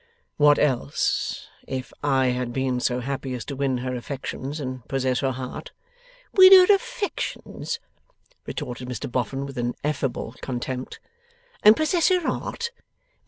[0.37, 5.19] 'What else, if I had been so happy as to win her affections and possess
[5.19, 5.73] her heart?'
[6.33, 7.79] 'Win her affections,'
[8.47, 10.99] retorted Mr Boffin, with ineffable contempt,
[11.61, 12.71] 'and possess her heart!